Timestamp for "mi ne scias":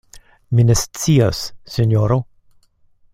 0.59-1.43